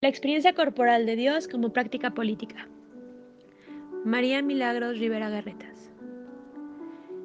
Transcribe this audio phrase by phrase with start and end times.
[0.00, 2.68] La experiencia corporal de Dios como práctica política.
[4.04, 5.90] María Milagros Rivera Garretas.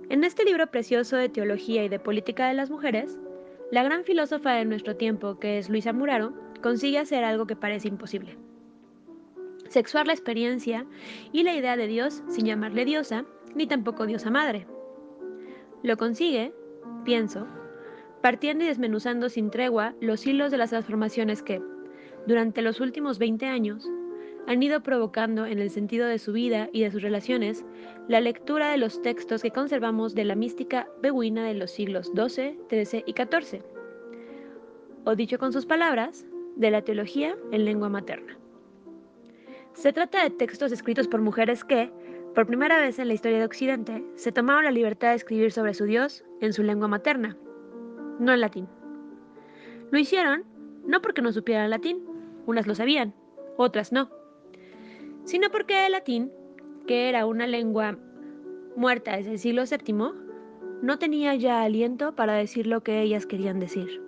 [0.09, 3.19] En este libro precioso de teología y de política de las mujeres,
[3.69, 6.33] la gran filósofa de nuestro tiempo, que es Luisa Muraro,
[6.63, 8.39] consigue hacer algo que parece imposible.
[9.67, 10.87] Sexuar la experiencia
[11.31, 14.65] y la idea de Dios sin llamarle diosa, ni tampoco diosa madre.
[15.83, 16.55] Lo consigue,
[17.05, 17.45] pienso,
[18.23, 21.61] partiendo y desmenuzando sin tregua los hilos de las transformaciones que,
[22.25, 23.89] durante los últimos 20 años,
[24.47, 27.65] han ido provocando en el sentido de su vida y de sus relaciones
[28.07, 32.59] la lectura de los textos que conservamos de la mística beguina de los siglos XII,
[32.69, 33.63] XIII y XIV,
[35.05, 38.37] o dicho con sus palabras, de la teología en lengua materna.
[39.73, 41.91] Se trata de textos escritos por mujeres que,
[42.35, 45.73] por primera vez en la historia de Occidente, se tomaron la libertad de escribir sobre
[45.73, 47.35] su Dios en su lengua materna,
[48.19, 48.67] no en latín.
[49.89, 50.43] Lo hicieron
[50.85, 52.03] no porque no supieran latín,
[52.45, 53.13] unas lo sabían,
[53.57, 54.09] otras no,
[55.25, 56.31] sino porque el latín,
[56.87, 57.97] que era una lengua
[58.75, 60.23] muerta desde el siglo VII,
[60.81, 64.01] no tenía ya aliento para decir lo que ellas querían decir.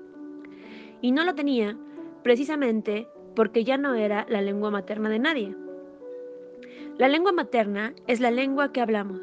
[1.01, 1.77] Y no lo tenía
[2.23, 5.55] precisamente porque ya no era la lengua materna de nadie.
[6.97, 9.21] La lengua materna es la lengua que hablamos,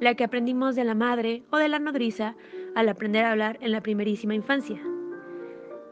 [0.00, 2.36] la que aprendimos de la madre o de la nodriza
[2.74, 4.80] al aprender a hablar en la primerísima infancia.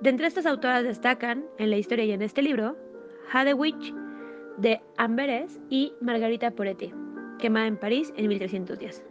[0.01, 2.77] De entre estas autoras destacan, en la historia y en este libro,
[3.33, 3.93] Hadewich
[4.57, 6.93] de Amberes y Margarita Poretti,
[7.41, 9.05] quemada en París en 1310.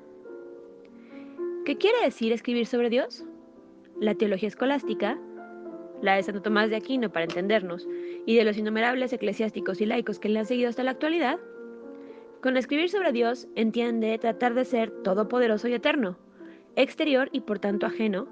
[1.66, 3.26] ¿Qué quiere decir escribir sobre Dios?
[4.00, 5.20] La teología escolástica,
[6.02, 7.86] la de Santo Tomás de Aquino para entendernos,
[8.26, 11.38] y de los innumerables eclesiásticos y laicos que le han seguido hasta la actualidad,
[12.42, 16.18] con escribir sobre Dios entiende tratar de ser todopoderoso y eterno,
[16.78, 18.30] exterior y por tanto ajeno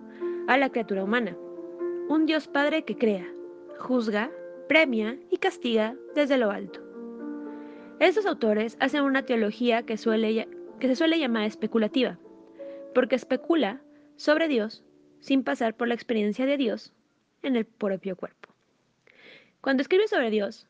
[0.47, 1.35] a la criatura humana
[2.07, 3.25] un Dios Padre que crea,
[3.79, 4.31] juzga,
[4.67, 6.81] premia y castiga desde lo alto.
[7.99, 12.19] Estos autores hacen una teología que, se suele llamar especulativa,
[12.93, 13.81] porque especula
[14.17, 14.83] sobre Dios
[15.19, 16.94] sin pasar por la experiencia de Dios
[17.41, 18.49] en el propio cuerpo.
[19.61, 20.67] Cuando escribe sobre Dios,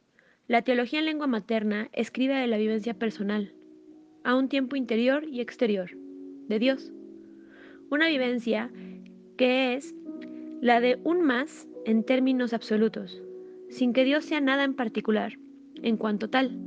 [0.48, 3.54] la teología en lengua materna escribe de la vivencia personal,
[4.24, 5.92] a un tiempo interior y exterior,
[6.48, 6.94] de Dios.
[7.90, 8.72] Una vivencia
[9.38, 9.94] que es
[10.66, 13.22] la de un más en términos absolutos,
[13.70, 15.38] sin que Dios sea nada en particular,
[15.84, 16.60] en cuanto tal,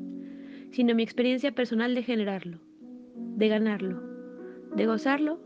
[0.71, 2.61] sino mi experiencia personal de generarlo,
[3.17, 4.01] de ganarlo,
[4.77, 5.41] de gozarlo,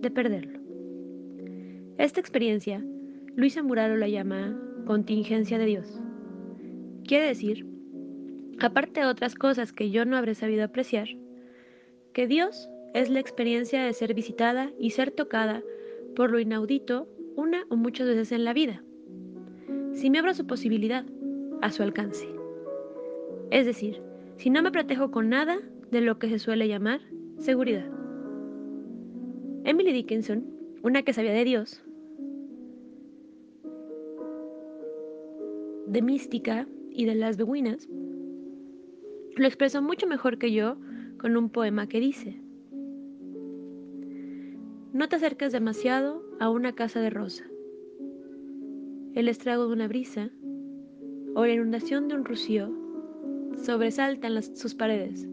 [0.00, 0.58] de perderlo.
[1.98, 2.82] Esta experiencia,
[3.36, 6.00] Luisa Muraro la llama contingencia de Dios.
[7.06, 7.66] Quiere decir,
[8.58, 11.08] aparte de otras cosas que yo no habré sabido apreciar,
[12.14, 15.62] que Dios es la experiencia de ser visitada y ser tocada
[16.16, 17.06] por lo inaudito
[17.36, 18.82] una o muchas veces en la vida,
[19.92, 21.04] si me abro su posibilidad,
[21.62, 22.28] a su alcance.
[23.50, 24.02] Es decir,
[24.36, 25.58] si no me protejo con nada
[25.90, 27.00] de lo que se suele llamar
[27.38, 27.86] seguridad.
[29.64, 30.44] Emily Dickinson,
[30.82, 31.82] una que sabía de Dios,
[35.86, 37.88] de mística y de las beguinas,
[39.36, 40.76] lo expresó mucho mejor que yo
[41.18, 42.40] con un poema que dice,
[44.92, 47.44] no te acerques demasiado a una casa de rosa.
[49.14, 50.30] El estrago de una brisa
[51.34, 52.70] o la inundación de un rocío
[53.56, 55.28] sobresaltan sus paredes.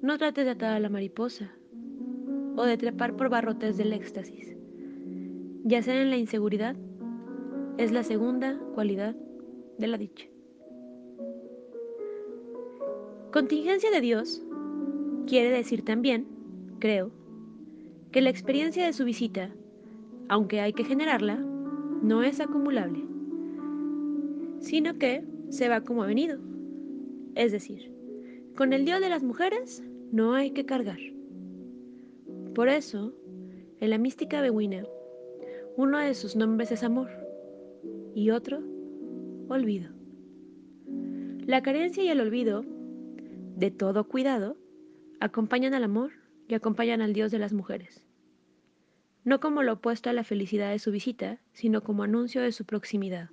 [0.00, 1.52] No trates de atar a la mariposa
[2.56, 4.56] o de trepar por barrotes del éxtasis.
[5.64, 6.76] Yacer en la inseguridad
[7.78, 9.16] es la segunda cualidad
[9.78, 10.26] de la dicha.
[13.32, 14.42] Contingencia de Dios
[15.26, 16.26] quiere decir también,
[16.80, 17.10] creo,
[18.12, 19.50] que la experiencia de su visita,
[20.28, 21.36] aunque hay que generarla,
[22.02, 23.02] no es acumulable,
[24.60, 26.38] sino que se va como ha venido.
[27.34, 27.90] Es decir,
[28.54, 30.98] con el Dios de las mujeres no hay que cargar.
[32.54, 33.14] Por eso,
[33.80, 34.84] en la mística beguina,
[35.78, 37.08] uno de sus nombres es amor
[38.14, 38.60] y otro,
[39.48, 39.90] olvido.
[41.46, 42.62] La carencia y el olvido,
[43.56, 44.56] de todo cuidado,
[45.18, 46.21] acompañan al amor
[46.52, 48.04] y acompañan al Dios de las mujeres.
[49.24, 52.66] No como lo opuesto a la felicidad de su visita, sino como anuncio de su
[52.66, 53.30] proximidad,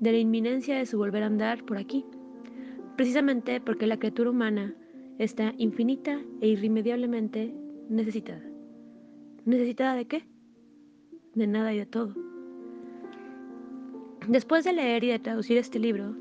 [0.00, 2.04] de la inminencia de su volver a andar por aquí,
[2.96, 4.74] precisamente porque la criatura humana
[5.20, 7.54] está infinita e irremediablemente
[7.88, 8.42] necesitada.
[9.44, 10.24] ¿Necesitada de qué?
[11.34, 12.16] De nada y de todo.
[14.26, 16.16] Después de leer y de traducir este libro,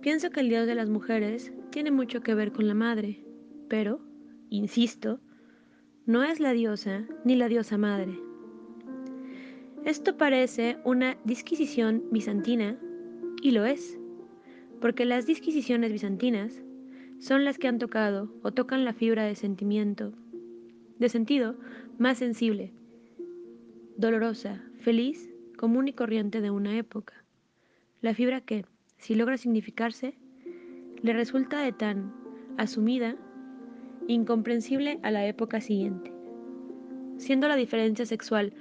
[0.00, 3.24] pienso que el Dios de las mujeres tiene mucho que ver con la madre,
[3.68, 4.00] pero,
[4.50, 5.20] insisto,
[6.06, 8.16] no es la diosa ni la diosa madre.
[9.84, 12.78] Esto parece una disquisición bizantina
[13.42, 13.98] Y lo es,
[14.80, 16.62] porque las disquisiciones bizantinas
[17.18, 20.12] son las que han tocado o tocan la fibra de sentimiento,
[20.98, 21.56] de sentido
[21.98, 22.72] más sensible,
[23.96, 27.24] dolorosa, feliz, común y corriente de una época.
[28.00, 28.64] La fibra que,
[28.98, 30.14] si logra significarse,
[31.02, 32.14] le resulta de tan
[32.58, 33.16] asumida,
[34.08, 36.12] incomprensible a la época siguiente.
[37.16, 38.52] Siendo la diferencia sexual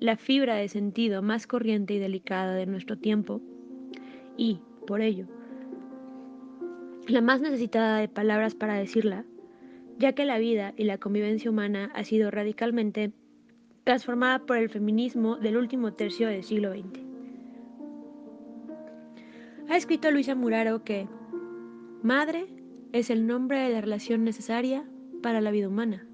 [0.00, 3.40] la fibra de sentido más corriente y delicada de nuestro tiempo,
[4.36, 5.26] y, por ello,
[7.06, 9.24] la más necesitada de palabras para decirla,
[9.98, 13.12] ya que la vida y la convivencia humana ha sido radicalmente
[13.84, 17.00] transformada por el feminismo del último tercio del siglo XX.
[19.68, 21.06] Ha escrito Luisa Muraro que
[22.02, 22.46] madre
[22.92, 24.84] es el nombre de la relación necesaria
[25.22, 26.06] para la vida humana.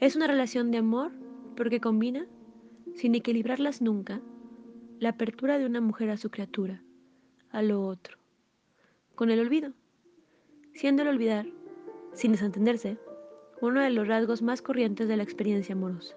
[0.00, 1.12] Es una relación de amor
[1.56, 2.26] porque combina,
[2.94, 4.20] sin equilibrarlas nunca,
[4.98, 6.82] la apertura de una mujer a su criatura,
[7.50, 8.18] a lo otro,
[9.14, 9.72] con el olvido,
[10.74, 11.46] siendo el olvidar,
[12.12, 12.98] sin desentenderse,
[13.60, 16.16] uno de los rasgos más corrientes de la experiencia amorosa.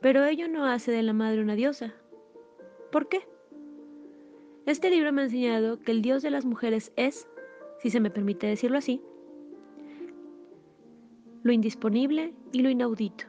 [0.00, 1.94] Pero ello no hace de la madre una diosa.
[2.90, 3.26] ¿Por qué?
[4.66, 7.26] Este libro me ha enseñado que el dios de las mujeres es,
[7.78, 9.02] si se me permite decirlo así,
[11.42, 13.24] lo indisponible y lo inaudito,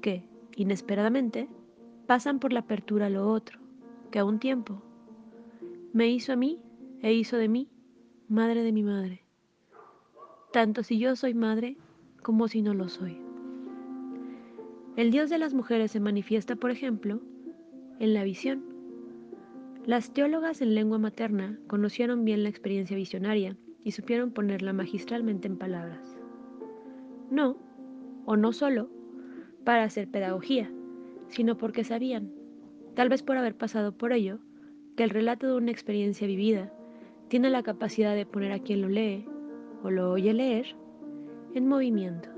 [0.00, 0.24] que,
[0.56, 1.48] inesperadamente,
[2.06, 3.58] pasan por la apertura a lo otro,
[4.10, 4.82] que a un tiempo
[5.92, 6.60] me hizo a mí
[7.02, 7.68] e hizo de mí
[8.28, 9.24] madre de mi madre,
[10.52, 11.76] tanto si yo soy madre
[12.22, 13.20] como si no lo soy.
[14.96, 17.20] El Dios de las mujeres se manifiesta, por ejemplo,
[17.98, 18.64] en la visión.
[19.86, 25.56] Las teólogas en lengua materna conocieron bien la experiencia visionaria y supieron ponerla magistralmente en
[25.56, 26.19] palabras.
[27.30, 27.56] No,
[28.26, 28.90] o no solo,
[29.64, 30.70] para hacer pedagogía,
[31.28, 32.32] sino porque sabían,
[32.94, 34.40] tal vez por haber pasado por ello,
[34.96, 36.72] que el relato de una experiencia vivida
[37.28, 39.24] tiene la capacidad de poner a quien lo lee
[39.82, 40.74] o lo oye leer
[41.54, 42.28] en movimiento,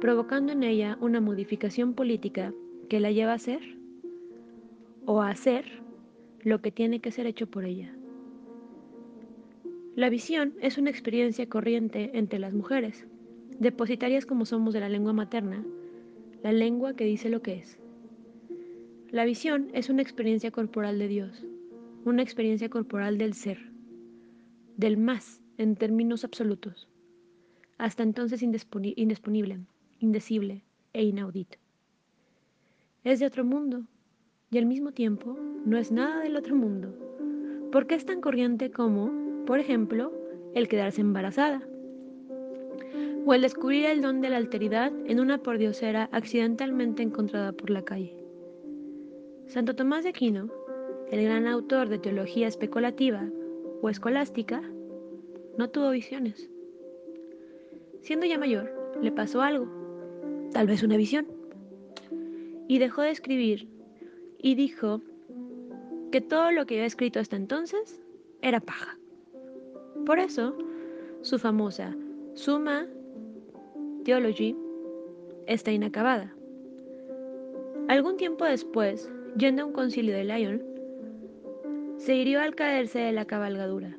[0.00, 2.52] provocando en ella una modificación política
[2.88, 3.78] que la lleva a ser
[5.06, 5.64] o a hacer
[6.42, 7.94] lo que tiene que ser hecho por ella.
[9.96, 13.06] La visión es una experiencia corriente entre las mujeres,
[13.58, 15.64] depositarias como somos de la lengua materna,
[16.42, 17.78] la lengua que dice lo que es.
[19.10, 21.46] La visión es una experiencia corporal de Dios,
[22.04, 23.58] una experiencia corporal del ser,
[24.76, 26.88] del más en términos absolutos
[27.78, 29.60] hasta entonces indisponible,
[29.98, 30.62] indecible
[30.92, 31.58] e inaudito.
[33.02, 33.84] Es de otro mundo
[34.50, 36.94] y al mismo tiempo no es nada del otro mundo,
[37.72, 40.12] porque es tan corriente como, por ejemplo,
[40.54, 41.66] el quedarse embarazada
[43.26, 47.82] o el descubrir el don de la alteridad en una pordiosera accidentalmente encontrada por la
[47.82, 48.14] calle.
[49.46, 50.50] Santo Tomás de Aquino,
[51.10, 53.28] el gran autor de teología especulativa
[53.82, 54.62] o escolástica,
[55.56, 56.50] no tuvo visiones.
[58.00, 59.68] Siendo ya mayor, le pasó algo,
[60.52, 61.26] tal vez una visión,
[62.68, 63.68] y dejó de escribir
[64.38, 65.00] y dijo
[66.12, 68.00] que todo lo que había escrito hasta entonces
[68.42, 68.98] era paja.
[70.04, 70.56] Por eso,
[71.22, 71.96] su famosa
[72.34, 72.88] Summa
[74.04, 74.54] Theology
[75.46, 76.34] está inacabada.
[77.88, 80.62] Algún tiempo después, yendo a un concilio de Lyon,
[81.96, 83.98] se hirió al caerse de la cabalgadura.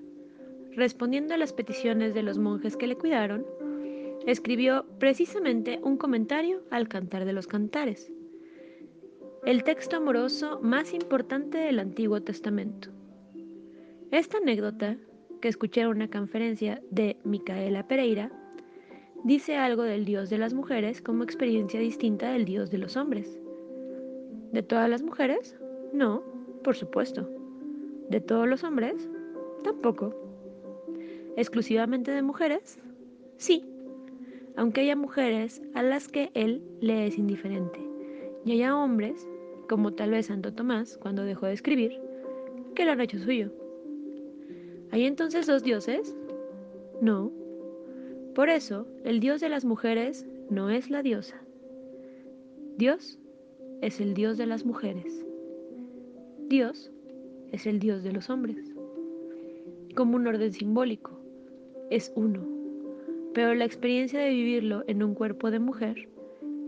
[0.72, 3.46] Respondiendo a las peticiones de los monjes que le cuidaron,
[4.27, 8.12] escribió precisamente un comentario al Cantar de los Cantares,
[9.46, 12.89] el texto amoroso más importante del Antiguo Testamento.
[14.12, 14.98] Esta anécdota,
[15.41, 18.32] que escuché en una conferencia de Micaela Pereira,
[19.25, 23.38] dice algo del Dios de las mujeres como experiencia distinta del Dios de los hombres.
[24.53, 25.58] ¿De todas las mujeres?
[25.91, 26.24] No,
[26.63, 27.29] por supuesto.
[28.10, 29.10] ¿De todos los hombres?
[29.63, 30.15] Tampoco.
[31.36, 32.79] ¿Exclusivamente de mujeres?
[33.36, 33.65] Sí
[34.58, 37.79] aunque haya mujeres a las que él le es indiferente,
[38.46, 39.27] y haya hombres,
[39.67, 42.00] como tal vez Santo Tomás cuando dejó de escribir,
[42.75, 43.51] que lo han hecho suyo.
[44.91, 46.15] ¿Hay entonces dos dioses?
[47.01, 47.32] No.
[48.36, 51.42] Por eso, el dios de las mujeres no es la diosa.
[52.77, 53.18] Dios
[53.82, 55.25] es el dios de las mujeres.
[56.48, 56.92] Dios
[57.51, 58.72] es el dios de los hombres.
[59.96, 61.20] Como un orden simbólico,
[61.89, 62.56] es uno
[63.36, 66.08] pero la experiencia de vivirlo en un cuerpo de mujer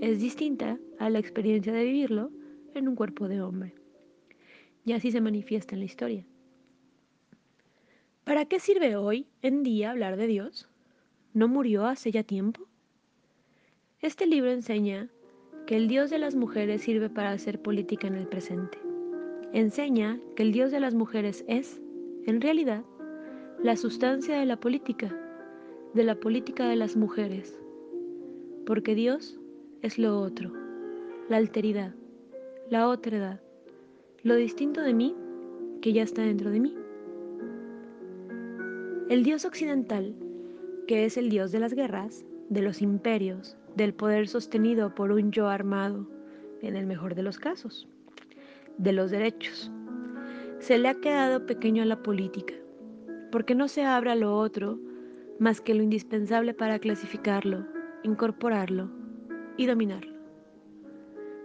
[0.01, 2.29] es distinta a la experiencia de vivirlo
[2.75, 3.73] en un cuerpo de hombre.
[4.83, 6.25] Y así se manifiesta en la historia.
[8.25, 10.67] ¿Para qué sirve hoy en día hablar de Dios?
[11.37, 12.63] ¿No murió hace ya tiempo?
[14.01, 15.07] Este libro enseña
[15.67, 18.79] que el Dios de las mujeres sirve para hacer política en el presente
[19.53, 21.79] enseña que el Dios de las mujeres es,
[22.25, 22.83] en realidad,
[23.61, 25.15] la sustancia de la política,
[25.93, 27.55] de la política de las mujeres,
[28.65, 29.39] porque Dios
[29.83, 30.51] es lo otro,
[31.29, 31.93] la alteridad,
[32.71, 33.41] la otredad,
[34.23, 35.15] lo distinto de mí
[35.83, 36.75] que ya está dentro de mí.
[39.09, 40.15] El Dios occidental,
[40.87, 45.31] que es el Dios de las guerras, de los imperios, del poder sostenido por un
[45.31, 46.07] yo armado,
[46.61, 47.87] en el mejor de los casos,
[48.77, 49.69] de los derechos.
[50.59, 52.53] Se le ha quedado pequeño a la política,
[53.31, 54.79] porque no se abra lo otro
[55.39, 57.65] más que lo indispensable para clasificarlo,
[58.03, 58.89] incorporarlo
[59.57, 60.17] y dominarlo.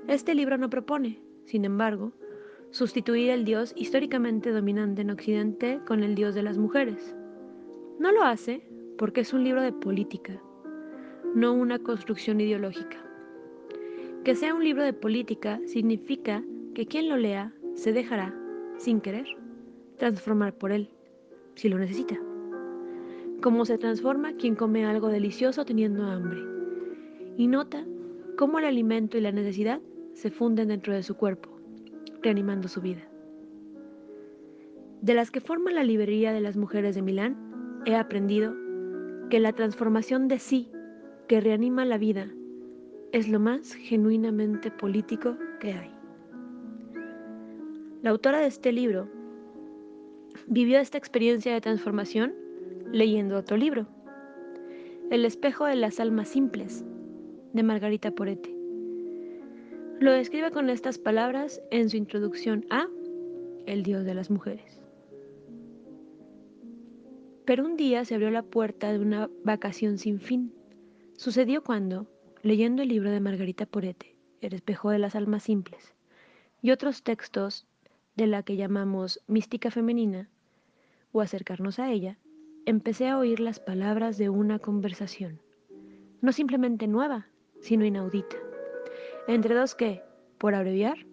[0.09, 2.13] Este libro no propone, sin embargo,
[2.71, 7.15] sustituir el Dios históricamente dominante en Occidente con el Dios de las mujeres.
[7.99, 10.41] No lo hace porque es un libro de política,
[11.35, 12.99] no una construcción ideológica.
[14.25, 16.45] Que sea un libro de política significa
[16.75, 18.35] que quien lo lea se dejará,
[18.77, 19.27] sin querer,
[19.99, 20.89] transformar por él,
[21.55, 22.19] si lo necesita.
[23.41, 26.41] Como se transforma quien come algo delicioso teniendo hambre
[27.37, 27.85] y nota
[28.37, 29.81] cómo el alimento y la necesidad
[30.15, 31.51] se funden dentro de su cuerpo,
[32.23, 33.03] reanimando su vida.
[35.01, 38.55] De las que forman la librería de las mujeres de Milán, he aprendido
[39.31, 40.71] que la transformación de sí
[41.29, 42.29] que reanima la vida
[43.13, 45.91] es lo más genuinamente político que hay.
[48.03, 49.09] La autora de este libro
[50.47, 52.35] vivió esta experiencia de transformación
[52.91, 53.87] leyendo otro libro,
[55.11, 56.85] El espejo de las almas simples,
[57.53, 58.55] de Margarita Porete.
[60.01, 62.87] Lo describe con estas palabras en su introducción a
[63.67, 64.82] El Dios de las Mujeres.
[67.45, 70.55] Pero un día se abrió la puerta de una vacación sin fin.
[71.17, 72.07] Sucedió cuando,
[72.43, 75.95] leyendo el libro de Margarita Porete, El espejo de las almas simples,
[76.61, 77.67] y otros textos
[78.17, 80.31] de la que llamamos mística femenina,
[81.13, 82.19] o acercarnos a ella,
[82.67, 85.41] empecé a oír las palabras de una conversación,
[86.21, 87.27] no simplemente nueva,
[87.61, 88.37] sino inaudita
[89.29, 90.03] entre dos que,
[90.39, 91.07] por abreviar,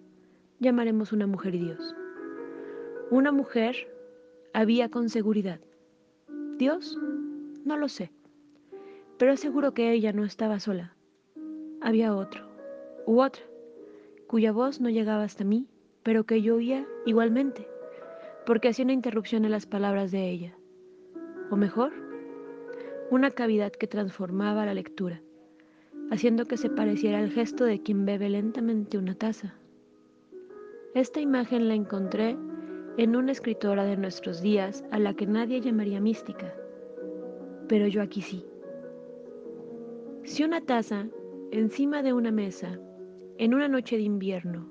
[0.59, 1.95] llamaremos una mujer y Dios.
[3.11, 3.87] Una mujer
[4.53, 5.59] había con seguridad.
[6.59, 6.95] Dios,
[7.65, 8.11] no lo sé,
[9.17, 10.93] pero seguro que ella no estaba sola.
[11.81, 12.47] Había otro,
[13.07, 13.43] u otra,
[14.27, 15.67] cuya voz no llegaba hasta mí,
[16.03, 17.67] pero que yo oía igualmente,
[18.45, 20.53] porque hacía una interrupción en las palabras de ella.
[21.49, 21.93] O mejor,
[23.09, 25.21] una cavidad que transformaba la lectura
[26.11, 29.53] haciendo que se pareciera al gesto de quien bebe lentamente una taza.
[30.93, 32.35] Esta imagen la encontré
[32.99, 36.53] en una escritora de nuestros días a la que nadie llamaría mística,
[37.69, 38.45] pero yo aquí sí.
[40.25, 41.07] Si una taza
[41.51, 42.77] encima de una mesa,
[43.37, 44.69] en una noche de invierno,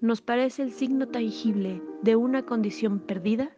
[0.00, 3.54] nos parece el signo tangible de una condición perdida,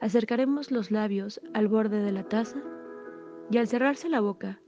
[0.00, 2.64] acercaremos los labios al borde de la taza
[3.48, 4.60] y al cerrarse la boca,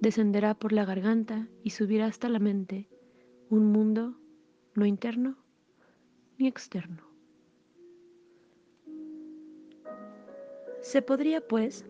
[0.00, 2.88] descenderá por la garganta y subirá hasta la mente
[3.48, 4.18] un mundo
[4.74, 5.36] no interno
[6.36, 7.15] ni externo.
[10.86, 11.84] Se podría, pues,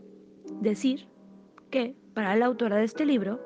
[0.62, 1.06] decir
[1.70, 3.38] que, para la autora de este libro,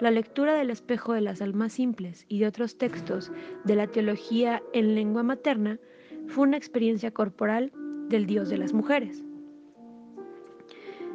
[0.00, 3.32] la lectura del espejo de las almas simples y de otros textos
[3.64, 5.78] de la teología en lengua materna
[6.26, 7.72] fue una experiencia corporal
[8.10, 9.24] del Dios de las mujeres.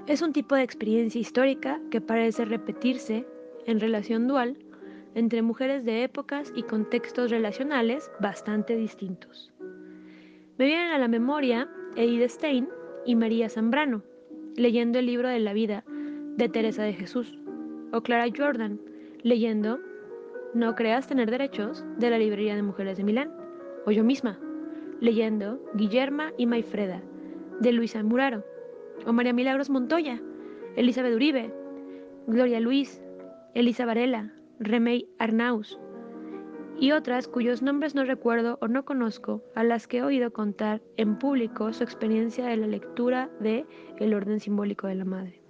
[0.07, 3.27] Es un tipo de experiencia histórica que parece repetirse
[3.67, 4.57] en relación dual
[5.13, 9.53] entre mujeres de épocas y contextos relacionales bastante distintos.
[10.57, 12.67] Me vienen a la memoria Edith Stein
[13.07, 14.03] y María Zambrano,
[14.55, 15.83] leyendo el libro de la vida
[16.35, 17.39] de Teresa de Jesús,
[17.91, 18.79] o Clara Jordan,
[19.23, 19.79] leyendo
[20.53, 23.31] No creas tener derechos de la librería de mujeres de Milán,
[23.85, 24.37] o yo misma,
[24.99, 27.01] leyendo Guillerma y Maifreda,
[27.61, 28.43] de Luisa Muraro
[29.05, 30.21] o María Milagros Montoya,
[30.75, 31.53] Elizabeth Uribe,
[32.27, 33.01] Gloria Luis,
[33.53, 35.79] Elisa Varela, Remey Arnaus
[36.79, 40.81] y otras cuyos nombres no recuerdo o no conozco, a las que he oído contar
[40.95, 43.65] en público su experiencia de la lectura de
[43.97, 45.41] El orden simbólico de la madre.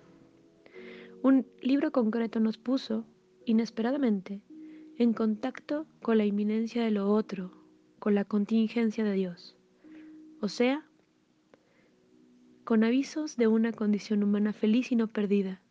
[1.22, 3.06] Un libro concreto nos puso,
[3.46, 4.42] inesperadamente,
[4.98, 7.52] en contacto con la inminencia de lo otro,
[8.00, 9.58] con la contingencia de Dios,
[10.40, 10.86] o sea,
[12.64, 15.62] con avisos de una condición humana feliz y no perdida,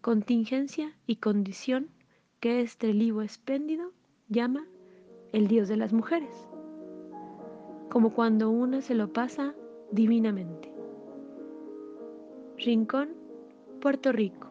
[0.00, 1.90] contingencia y condición
[2.40, 3.95] que este libro espléndido
[4.28, 4.66] llama
[5.32, 6.48] el Dios de las mujeres,
[7.90, 9.54] como cuando una se lo pasa
[9.90, 10.72] divinamente.
[12.58, 13.10] Rincón,
[13.80, 14.48] Puerto Rico,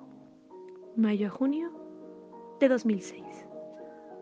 [0.96, 1.72] mayo a junio
[2.60, 3.45] de 2006.